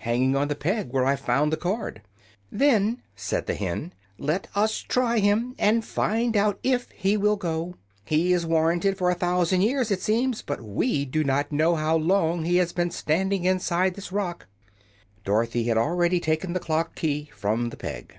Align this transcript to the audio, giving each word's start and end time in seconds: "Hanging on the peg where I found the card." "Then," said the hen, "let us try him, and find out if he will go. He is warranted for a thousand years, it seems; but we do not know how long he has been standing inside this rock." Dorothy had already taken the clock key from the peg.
"Hanging 0.00 0.34
on 0.34 0.48
the 0.48 0.56
peg 0.56 0.90
where 0.90 1.06
I 1.06 1.14
found 1.14 1.52
the 1.52 1.56
card." 1.56 2.02
"Then," 2.50 3.00
said 3.14 3.46
the 3.46 3.54
hen, 3.54 3.92
"let 4.18 4.48
us 4.56 4.78
try 4.78 5.20
him, 5.20 5.54
and 5.56 5.84
find 5.84 6.36
out 6.36 6.58
if 6.64 6.90
he 6.90 7.16
will 7.16 7.36
go. 7.36 7.76
He 8.04 8.32
is 8.32 8.44
warranted 8.44 8.98
for 8.98 9.08
a 9.08 9.14
thousand 9.14 9.60
years, 9.62 9.92
it 9.92 10.02
seems; 10.02 10.42
but 10.42 10.60
we 10.60 11.04
do 11.04 11.22
not 11.22 11.52
know 11.52 11.76
how 11.76 11.96
long 11.96 12.44
he 12.44 12.56
has 12.56 12.72
been 12.72 12.90
standing 12.90 13.44
inside 13.44 13.94
this 13.94 14.10
rock." 14.10 14.46
Dorothy 15.24 15.62
had 15.68 15.78
already 15.78 16.18
taken 16.18 16.54
the 16.54 16.58
clock 16.58 16.96
key 16.96 17.30
from 17.32 17.68
the 17.68 17.76
peg. 17.76 18.16